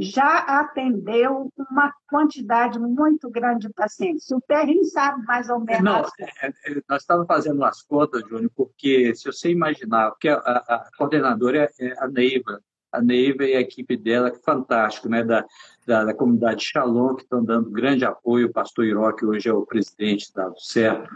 [0.00, 4.30] já atendeu uma quantidade muito grande de pacientes.
[4.30, 5.82] O Perrin sabe mais ou menos.
[5.82, 10.36] Não, é, é, nós estávamos fazendo as contas, Júnior, porque se você imaginar, porque a,
[10.36, 15.22] a coordenadora é, é a Neiva, a Neiva e a equipe dela, que fantástico, né,
[15.22, 15.44] da,
[15.86, 19.52] da, da comunidade Shalom, que estão dando grande apoio, o pastor Iró, que hoje é
[19.52, 21.08] o presidente da certo.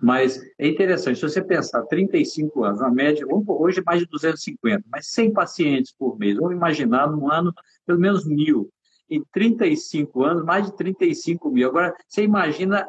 [0.00, 5.06] Mas é interessante, se você pensar, 35 anos, uma média, hoje mais de 250, mas
[5.08, 7.52] 100 pacientes por mês, vamos imaginar num ano
[7.86, 8.70] pelo menos mil.
[9.10, 11.66] Em 35 anos, mais de 35 mil.
[11.68, 12.86] Agora, você imagina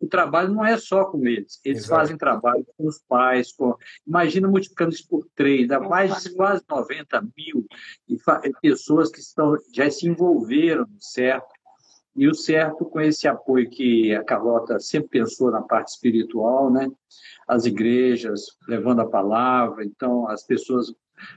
[0.00, 1.60] o trabalho não é só com eles.
[1.64, 2.00] Eles Exato.
[2.00, 3.52] fazem trabalho com os pais.
[3.52, 3.76] Com...
[4.06, 7.66] Imagina multiplicando isso por três, dá mais de quase 90 mil
[8.60, 11.48] pessoas que estão, já se envolveram no certo.
[12.16, 16.88] E o certo, com esse apoio que a Carlota sempre pensou na parte espiritual, né?
[17.46, 20.94] as igrejas levando a palavra, então as pessoas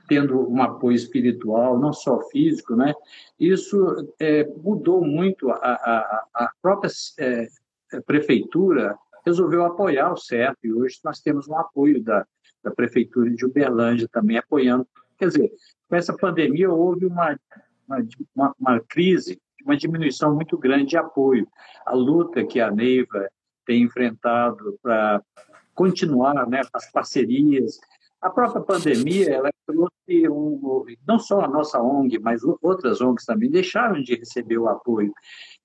[0.07, 2.93] tendo um apoio espiritual, não só físico, né?
[3.39, 7.47] Isso é, mudou muito a, a, a própria é,
[8.05, 12.25] prefeitura resolveu apoiar o CERP e hoje nós temos um apoio da,
[12.63, 14.87] da prefeitura de Uberlândia também apoiando.
[15.17, 15.51] Quer dizer,
[15.89, 17.37] com essa pandemia houve uma,
[18.35, 21.47] uma, uma crise, uma diminuição muito grande de apoio.
[21.85, 23.27] A luta que a Neiva
[23.65, 25.21] tem enfrentado para
[25.73, 27.79] continuar né, as parcerias,
[28.27, 33.49] a própria pandemia, ela trouxe um, não só a nossa ONG, mas outras ONGs também
[33.49, 35.13] deixaram de receber o apoio.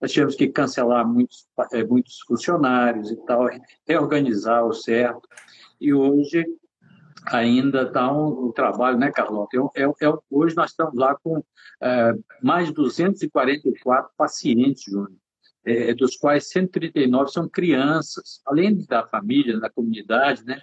[0.01, 3.49] Nós tivemos que cancelar muitos, eh, muitos funcionários e tal,
[3.87, 5.29] reorganizar o certo.
[5.81, 6.47] E hoje
[7.27, 9.57] ainda está um, um, trabalho, né, Carlota?
[9.57, 11.43] É, é, é, hoje nós estamos lá com
[11.81, 15.13] é, mais de 244 pacientes, Júnior.
[15.65, 20.61] É, dos quais 139 são crianças, além da família, da comunidade, né?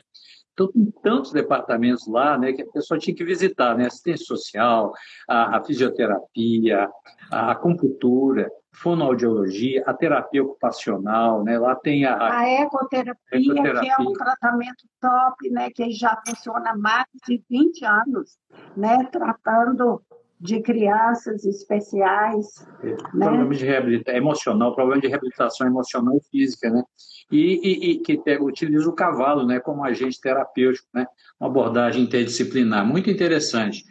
[0.59, 3.85] Então, tem tantos departamentos lá né, que a pessoa tinha que visitar, né?
[3.85, 4.91] Assistência social,
[5.27, 6.89] a, a fisioterapia,
[7.31, 11.57] a acupuntura, fonoaudiologia, a terapia ocupacional, né?
[11.57, 15.69] Lá tem a, a ecoterapia, ecoterapia, que é um tratamento top, né?
[15.69, 18.37] Que já funciona há mais de 20 anos,
[18.75, 19.05] né?
[19.11, 20.01] Tratando
[20.39, 22.65] de crianças especiais.
[22.81, 22.97] É, né?
[23.25, 26.83] Problema de reabilitação emocional, problema de reabilitação emocional e física, né?
[27.31, 31.05] E, e, e que pega, utiliza o cavalo, né, como agente terapêutico, né?
[31.39, 33.83] Uma abordagem interdisciplinar, muito interessante.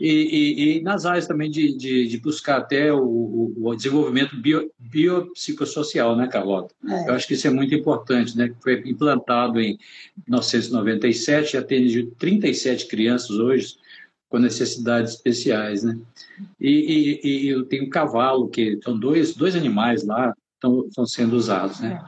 [0.00, 6.14] E, e, nas áreas também de, de, de buscar até o, o desenvolvimento bio, biopsicossocial,
[6.14, 6.72] né, Carlota?
[6.88, 7.08] É.
[7.08, 8.54] Eu acho que isso é muito importante, né?
[8.62, 9.76] Foi implantado em
[10.28, 13.74] 1997, atende 37 crianças hoje,
[14.28, 15.98] com necessidades especiais, né?
[16.60, 21.06] E, e, e eu tenho um cavalo, que são dois, dois animais lá, estão, estão
[21.06, 22.04] sendo usados, né?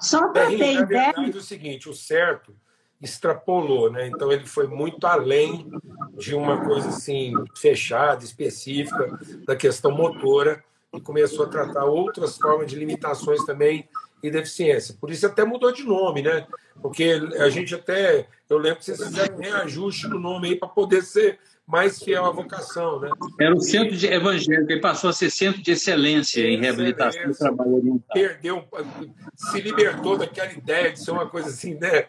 [0.00, 0.86] Só para ter ideia...
[0.86, 2.54] verdade, é o seguinte, o certo
[3.00, 4.08] extrapolou, né?
[4.08, 5.70] Então ele foi muito além
[6.16, 10.62] de uma coisa assim fechada, específica da questão motora
[10.94, 13.88] e começou a tratar outras formas de limitações também
[14.22, 14.94] e deficiência.
[15.00, 16.46] Por isso até mudou de nome, né?
[16.80, 20.68] Porque a gente até eu lembro que vocês fizeram um reajuste no nome aí para
[20.68, 21.38] poder ser
[21.70, 23.10] mais fiel à vocação, né?
[23.38, 27.34] Era o centro de evangélico, ele passou a ser centro de excelência em reabilitação e
[27.34, 28.12] trabalho oriental.
[28.12, 28.64] Perdeu,
[29.36, 32.06] se libertou daquela ideia de ser uma coisa assim, né?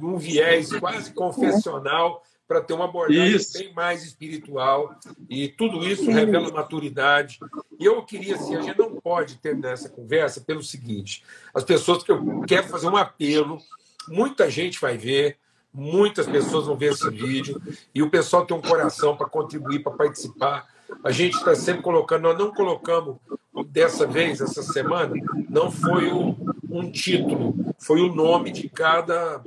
[0.00, 3.58] Um viés quase confessional para ter uma abordagem isso.
[3.58, 4.94] bem mais espiritual.
[5.28, 7.38] E tudo isso revela maturidade.
[7.78, 12.02] E eu queria, assim, a gente não pode terminar essa conversa pelo seguinte: as pessoas
[12.02, 13.58] que eu quero fazer um apelo,
[14.08, 15.38] muita gente vai ver,
[15.72, 17.60] muitas pessoas vão ver esse vídeo,
[17.94, 20.66] e o pessoal tem um coração para contribuir, para participar.
[21.02, 23.16] A gente está sempre colocando, nós não colocamos
[23.66, 25.14] dessa vez, essa semana,
[25.48, 26.36] não foi o,
[26.70, 29.42] um título, foi o nome de cada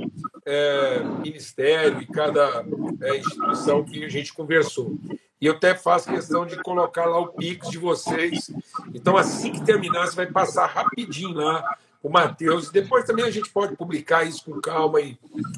[0.46, 2.66] é, ministério e cada
[3.02, 4.98] é, instituição que a gente conversou.
[5.40, 8.50] E eu até faço questão de colocar lá o Pix de vocês.
[8.94, 12.70] Então, assim que terminar, você vai passar rapidinho lá o Matheus.
[12.70, 15.18] Depois também a gente pode publicar isso com calma e,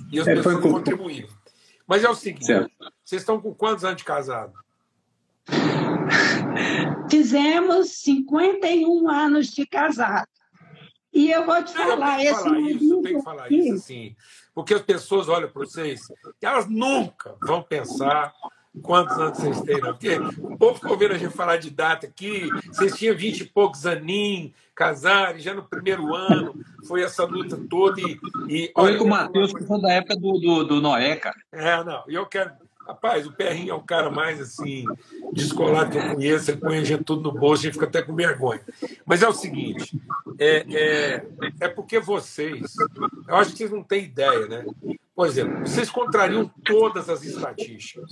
[0.10, 0.72] e as é, pessoas com...
[0.72, 1.30] contribuírem.
[1.86, 2.72] Mas é o seguinte: certo.
[3.04, 4.54] vocês estão com quantos anos de casado?
[7.12, 10.28] Fizemos 51 anos de casado.
[11.14, 14.16] E eu vou te falar, esse falar isso, tem que falar isso assim,
[14.54, 16.02] porque as pessoas olham para vocês
[16.42, 18.32] e elas nunca vão pensar
[18.82, 19.94] quantos anos vocês têm, não.
[19.94, 23.46] Porque o povo ficou vendo a gente falar de data aqui, vocês tinham vinte e
[23.46, 26.54] poucos aninhos, casaram, já no primeiro ano,
[26.88, 28.00] foi essa luta toda.
[28.02, 31.38] E, e olha, o Matheus, que foi da época do, do, do Noé, cara.
[31.52, 32.52] É, não, e eu quero
[32.88, 34.86] Rapaz, o Perrinho é o cara mais assim,
[35.34, 38.02] descolado que eu conheço, ele põe a gente tudo no bolso, a gente fica até
[38.02, 38.62] com vergonha.
[39.06, 40.02] Mas é o seguinte:
[40.40, 41.26] é, é,
[41.60, 42.76] é porque vocês,
[43.28, 44.66] eu acho que vocês não têm ideia, né?
[45.14, 48.10] Por exemplo, vocês contrariam todas as estatísticas.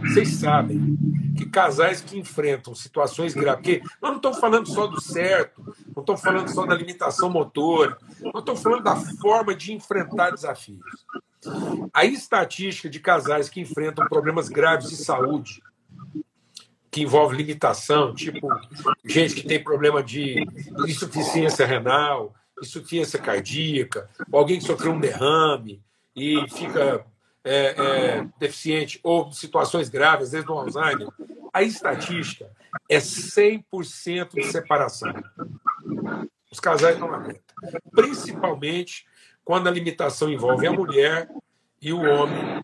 [0.00, 0.96] Vocês sabem
[1.36, 5.62] que casais que enfrentam situações graves, porque nós não estamos falando só do certo,
[5.94, 10.80] não estamos falando só da limitação motora, nós estamos falando da forma de enfrentar desafios.
[11.92, 15.62] A estatística de casais que enfrentam problemas graves de saúde,
[16.90, 18.46] que envolve limitação, tipo
[19.04, 20.46] gente que tem problema de
[20.86, 25.82] insuficiência renal, insuficiência cardíaca, alguém que sofreu um derrame
[26.14, 27.04] e fica
[27.44, 31.08] é, é, deficiente, ou situações graves, vezes no Alzheimer,
[31.52, 32.50] a estatística
[32.88, 35.12] é 100% de separação.
[36.50, 37.42] Os casais não aguentam.
[37.92, 39.06] Principalmente
[39.44, 41.28] quando a limitação envolve a mulher
[41.80, 42.62] e o homem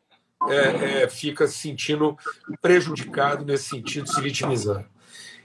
[0.49, 2.17] é, é, fica se sentindo
[2.63, 4.87] prejudicado nesse sentido, se vitimizando.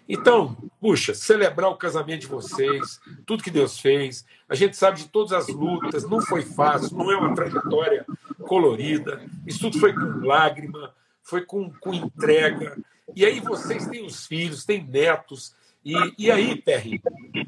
[0.08, 4.26] Então, puxa, celebrar o casamento de vocês, tudo que Deus fez.
[4.50, 8.06] A gente sabe de todas as lutas, não foi fácil, não é uma trajetória
[8.54, 9.20] colorida.
[9.48, 12.78] Isso tudo foi com lágrima, foi com, com entrega.
[13.16, 15.56] E aí vocês têm os filhos, têm netos.
[15.84, 17.02] E, e aí, Perry,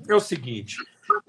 [0.08, 0.78] é o seguinte: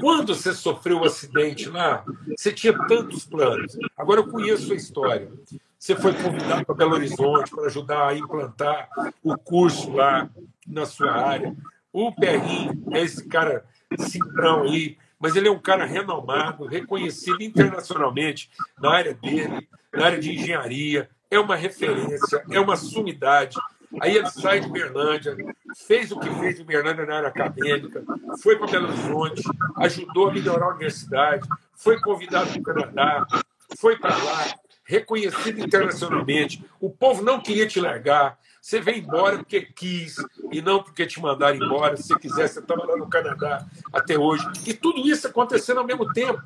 [0.00, 2.04] quando você sofreu o um acidente lá,
[2.36, 3.76] você tinha tantos planos.
[3.94, 5.30] Agora eu conheço a história.
[5.78, 8.88] Você foi convidado para Belo Horizonte para ajudar a implantar
[9.22, 10.28] o curso lá
[10.66, 11.54] na sua área.
[11.92, 13.64] O Perrinho é esse cara
[13.98, 20.18] simprão aí, mas ele é um cara renomado, reconhecido internacionalmente na área dele, na área
[20.18, 23.57] de engenharia, é uma referência, é uma sumidade.
[24.00, 25.37] Aí ele sai de Berlândia,
[25.87, 28.02] fez o que fez em Berlândia na área acadêmica,
[28.42, 29.42] foi para Belo Horizonte,
[29.79, 33.26] ajudou a melhorar a universidade, foi convidado para o Canadá,
[33.79, 36.64] foi para lá, reconhecido internacionalmente.
[36.81, 38.38] O povo não queria te largar.
[38.66, 40.16] Você veio embora porque quis
[40.50, 41.96] e não porque te mandaram embora.
[41.96, 44.44] Se você quiser, você estava lá no Canadá até hoje.
[44.66, 46.42] E tudo isso acontecendo ao mesmo tempo.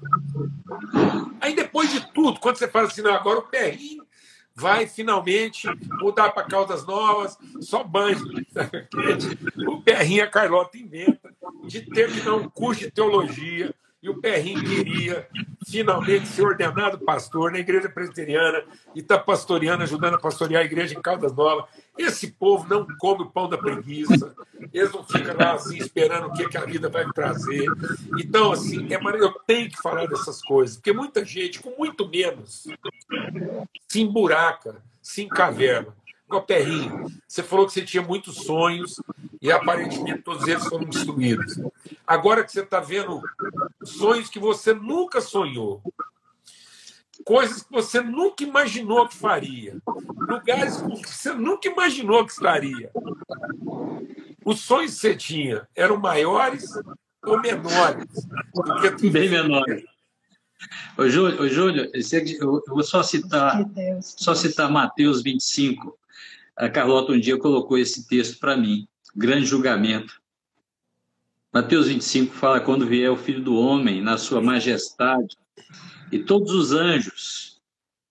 [1.40, 4.06] Aí depois de tudo, quando você fala assim, não, agora o perrinho
[4.54, 5.66] vai finalmente
[5.98, 8.18] mudar para Caldas Novas, só banho.
[9.66, 15.28] o Perrinho, a Carlota inventa de terminar um curso de teologia e o Perrinho queria
[15.66, 20.94] finalmente ser ordenado pastor na igreja presbiteriana e está pastoreando, ajudando a pastorear a igreja
[20.94, 21.66] em Caldas Novas.
[21.98, 24.34] Esse povo não come o pão da preguiça,
[24.72, 27.66] eles não ficam lá assim esperando o que, que a vida vai trazer.
[28.18, 32.66] Então, assim, é eu tenho que falar dessas coisas, porque muita gente, com muito menos,
[33.86, 35.94] se emburaca, se encaverna.
[36.46, 39.02] Perrinho, você falou que você tinha muitos sonhos
[39.40, 41.59] e aparentemente todos eles foram destruídos.
[42.07, 43.22] Agora que você está vendo
[43.83, 45.83] sonhos que você nunca sonhou,
[47.24, 49.76] coisas que você nunca imaginou que faria,
[50.16, 52.90] lugares que você nunca imaginou que estaria.
[54.44, 56.70] Os sonhos que você tinha eram maiores
[57.24, 58.07] ou menores?
[59.11, 59.84] Bem menores.
[60.97, 63.64] Ô, Júlio, ô, Júlio eu vou só citar,
[64.01, 65.99] só citar Mateus 25.
[66.57, 68.86] A Carlota um dia colocou esse texto para mim,
[69.20, 70.18] grande julgamento.
[71.52, 75.36] Mateus 25 fala: quando vier o Filho do Homem na sua majestade
[76.10, 77.60] e todos os anjos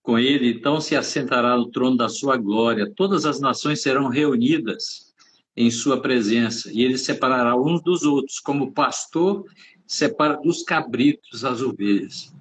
[0.02, 2.90] com ele, então se assentará no trono da sua glória.
[2.94, 5.12] Todas as nações serão reunidas
[5.56, 9.44] em sua presença e ele separará uns dos outros, como o pastor
[9.84, 12.32] separa dos cabritos as ovelhas.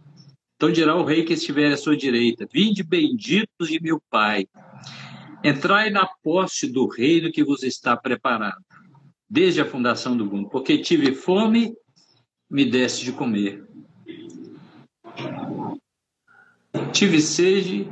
[0.55, 4.47] Então dirá o rei que estiver à sua direita: Vinde benditos de meu Pai,
[5.43, 8.63] entrai na posse do reino que vos está preparado,
[9.29, 11.73] desde a fundação do mundo, porque tive fome,
[12.49, 13.65] me deste de comer.
[16.91, 17.87] Tive sede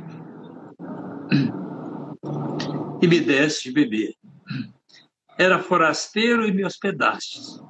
[3.00, 4.14] e me deste de beber.
[5.38, 7.60] Era forasteiro e me hospedastes.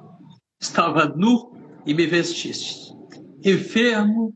[0.59, 1.53] Estava nu
[1.85, 2.93] e me vestistes.
[3.45, 4.33] Enfermo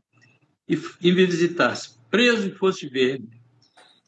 [0.68, 1.98] e, e me visitaste.
[2.10, 3.43] Preso e foste ver-me.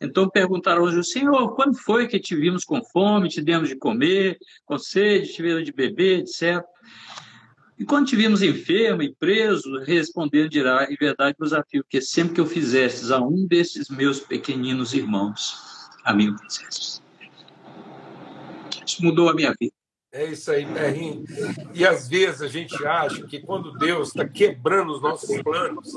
[0.01, 4.39] Então perguntaram ao Senhor, quando foi que te vimos com fome, te demos de comer,
[4.65, 6.63] com sede, te vimos de beber, etc.
[7.79, 12.35] E quando te vimos enfermo e preso, respondendo dirá, em verdade vos afio, que sempre
[12.35, 15.55] que eu fizestes a um desses meus pequeninos irmãos,
[16.05, 16.37] a mim o.
[18.87, 19.75] Isso mudou a minha vida.
[20.13, 21.25] É isso aí, Perrinho.
[21.75, 25.93] E às vezes a gente acha que quando Deus está quebrando os nossos planos,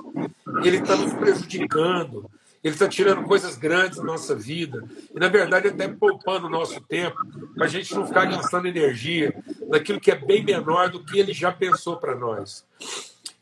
[0.61, 2.29] Ele está nos prejudicando,
[2.63, 4.83] Ele está tirando coisas grandes da nossa vida.
[5.15, 7.17] E na verdade, até poupando o nosso tempo,
[7.55, 9.33] para a gente não ficar gastando energia
[9.67, 12.65] naquilo que é bem menor do que Ele já pensou para nós.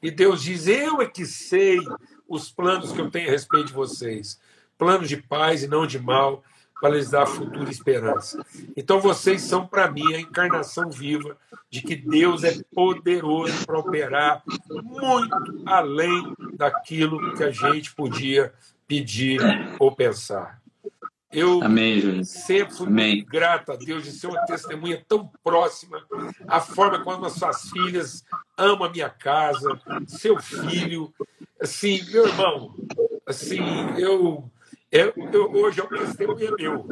[0.01, 1.79] E Deus diz: Eu é que sei
[2.27, 4.39] os planos que eu tenho a respeito de vocês
[4.77, 6.43] planos de paz e não de mal
[6.79, 8.45] para lhes dar futura esperança.
[8.75, 11.35] Então vocês são para mim a encarnação viva
[11.71, 18.53] de que Deus é poderoso para operar muito além daquilo que a gente podia
[18.87, 19.39] pedir
[19.79, 20.61] ou pensar.
[21.31, 23.25] Eu Amém, sempre fui Amém.
[23.25, 26.01] grato a Deus de ser uma testemunha tão próxima,
[26.47, 28.23] a forma como as suas filhas
[28.57, 29.69] amam a minha casa,
[30.07, 31.13] seu filho,
[31.61, 32.73] assim, meu irmão,
[33.25, 33.59] assim,
[33.97, 34.49] eu
[34.91, 36.85] eu, eu, hoje o testemunho é meu.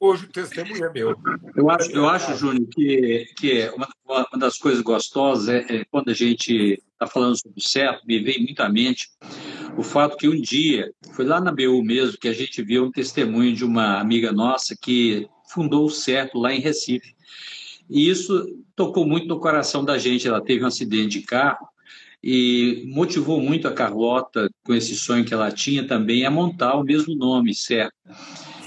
[0.00, 1.16] Hoje o testemunho é meu.
[1.56, 6.10] Eu acho, eu acho Júnior, que, que uma, uma das coisas gostosas é, é quando
[6.10, 9.08] a gente está falando sobre o certo, me veio muito à mente
[9.76, 12.90] o fato que um dia, foi lá na BU mesmo, que a gente viu um
[12.90, 17.14] testemunho de uma amiga nossa que fundou o certo lá em Recife.
[17.88, 20.26] E isso tocou muito no coração da gente.
[20.26, 21.66] Ela teve um acidente de carro
[22.22, 26.84] e motivou muito a Carlota, com esse sonho que ela tinha também, a montar o
[26.84, 27.94] mesmo nome, certo?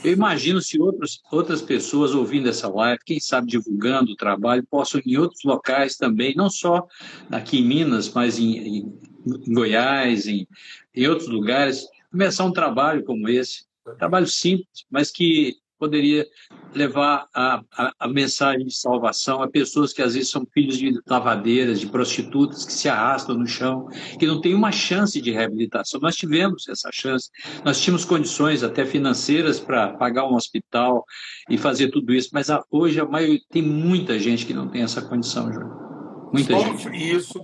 [0.03, 4.99] Eu imagino se outros, outras pessoas ouvindo essa live, quem sabe divulgando o trabalho, possam
[5.05, 6.87] em outros locais também, não só
[7.29, 8.99] aqui em Minas, mas em, em,
[9.47, 10.47] Goiás, em,
[10.95, 13.65] em outros lugares, começar um trabalho como esse.
[13.87, 16.27] Um trabalho simples, mas que poderia
[16.73, 20.99] levar a, a, a, mensagem de salvação a pessoas que às vezes são filhos de
[21.07, 25.99] lavadeiras, de prostitutas, que se arrastam no chão, que não têm uma chance de reabilitação.
[25.99, 27.29] Nós tivemos essa chance,
[27.63, 31.05] nós tínhamos condições até financeiras para pagar um hospital
[31.49, 35.01] e fazer tudo isso, mas hoje a maioria, tem muita gente que não tem essa
[35.01, 36.29] condição, João.
[36.31, 37.15] Muita gente.
[37.15, 37.41] isso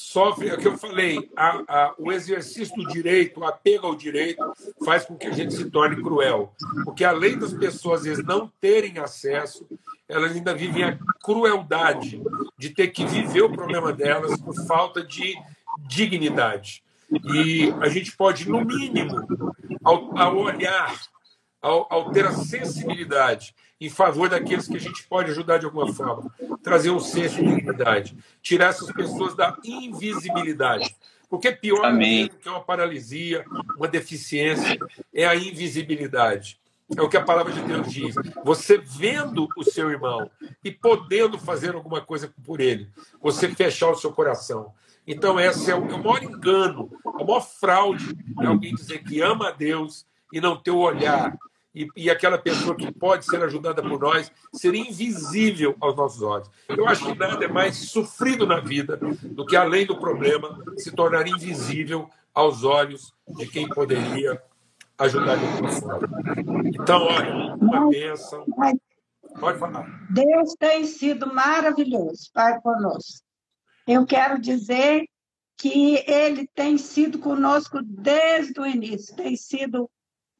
[0.00, 3.94] sofre, é o que eu falei, a, a, o exercício do direito, o apego ao
[3.94, 4.42] direito,
[4.84, 6.52] faz com que a gente se torne cruel.
[6.84, 9.66] Porque além das pessoas, vezes, não terem acesso,
[10.08, 12.20] elas ainda vivem a crueldade
[12.58, 15.36] de ter que viver o problema delas por falta de
[15.86, 16.82] dignidade.
[17.32, 19.26] E a gente pode, no mínimo,
[19.84, 20.98] ao, ao olhar,
[21.60, 25.92] ao, ao ter a sensibilidade em favor daqueles que a gente pode ajudar de alguma
[25.92, 26.30] forma.
[26.62, 28.16] Trazer um senso de dignidade.
[28.42, 30.94] Tirar essas pessoas da invisibilidade.
[31.30, 32.28] Porque pior Amém.
[32.28, 33.44] que uma paralisia,
[33.76, 34.78] uma deficiência,
[35.14, 36.60] é a invisibilidade.
[36.96, 38.14] É o que a palavra de Deus diz.
[38.44, 40.28] Você vendo o seu irmão
[40.62, 42.90] e podendo fazer alguma coisa por ele,
[43.22, 44.74] você fechar o seu coração.
[45.06, 49.20] Então, esse é o, é o maior engano, a maior fraude é alguém dizer que
[49.20, 51.36] ama a Deus e não ter o olhar
[51.74, 56.50] e, e, aquela pessoa que pode ser ajudada por nós seria invisível aos nossos olhos.
[56.68, 60.90] Eu acho que nada é mais sofrido na vida do que, além do problema, se
[60.90, 64.42] tornar invisível aos olhos de quem poderia
[64.98, 66.08] ajudar de alguma forma.
[66.64, 68.44] Então, olha, uma bênção.
[69.38, 69.86] Pode falar.
[70.10, 73.24] Deus tem sido maravilhoso, Pai, conosco.
[73.86, 75.06] Eu quero dizer
[75.56, 79.88] que Ele tem sido conosco desde o início, tem sido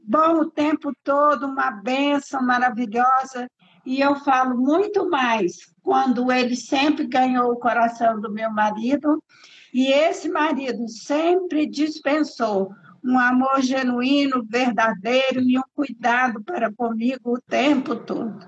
[0.05, 3.49] bom o tempo todo, uma benção maravilhosa.
[3.85, 9.23] E eu falo muito mais quando ele sempre ganhou o coração do meu marido,
[9.73, 17.41] e esse marido sempre dispensou um amor genuíno, verdadeiro e um cuidado para comigo o
[17.41, 18.47] tempo todo.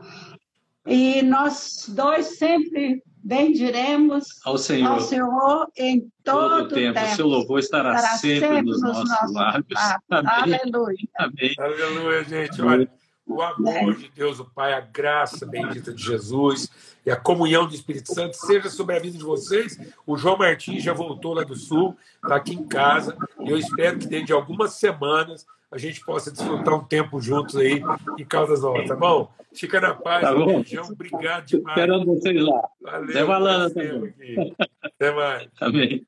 [0.86, 6.94] E nós dois sempre bendiremos ao Senhor, ao Senhor em todo, todo tempo.
[6.94, 7.12] tempo.
[7.12, 9.80] O seu louvor estará, sempre, sempre, nos, nossos, nossos lábios.
[10.10, 10.54] Amém.
[10.54, 11.08] Aleluia.
[11.18, 11.54] Amém.
[11.58, 12.60] Aleluia, gente.
[12.60, 12.90] Olha,
[13.26, 16.68] o amor de Deus, o Pai, a graça bendita de Jesus
[17.06, 19.78] e a comunhão do Espírito Santo seja sobre a vida de vocês.
[20.06, 23.98] O João Martins já voltou lá do Sul, está aqui em casa, e eu espero
[23.98, 27.82] que dentro de algumas semanas a gente possa desfrutar um tempo juntos aí
[28.18, 29.32] em Caldas Novas, tá bom?
[29.54, 30.60] Fica na paz, tá bom.
[30.60, 31.78] beijão, obrigado demais.
[31.78, 32.68] Esperando vocês lá.
[32.80, 33.12] Valeu,
[34.82, 35.48] Até mais.
[35.60, 36.06] Amém.